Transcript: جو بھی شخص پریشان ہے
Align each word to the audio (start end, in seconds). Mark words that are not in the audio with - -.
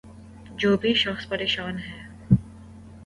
جو 0.57 0.77
بھی 0.77 0.93
شخص 0.93 1.27
پریشان 1.29 1.77
ہے 1.79 1.99